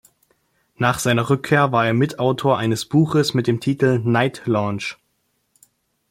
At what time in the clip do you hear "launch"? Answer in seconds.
4.45-4.97